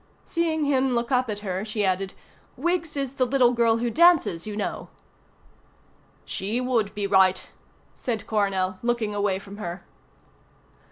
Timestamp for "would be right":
6.59-7.47